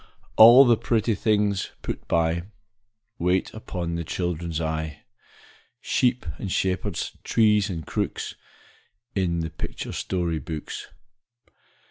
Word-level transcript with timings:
All 0.35 0.65
the 0.65 0.77
pretty 0.77 1.13
things 1.13 1.73
put 1.83 2.07
by, 2.07 2.45
Wait 3.19 3.53
upon 3.53 3.93
the 3.93 4.03
children's 4.03 4.59
eye, 4.59 5.01
Sheep 5.79 6.25
and 6.39 6.51
shepherds, 6.51 7.15
trees 7.23 7.69
and 7.69 7.85
crooks, 7.85 8.33
In 9.13 9.41
the 9.41 9.51
picture 9.51 9.91
story 9.91 10.39
books. 10.39 10.87